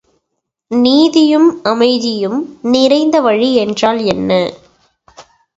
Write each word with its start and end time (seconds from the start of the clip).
நீதியும் 0.71 1.61
அமைதியும் 1.63 2.39
நிறைந்த 2.61 3.21
வழி 3.21 3.55
என்றால் 3.55 4.01
என்ன? 4.05 4.31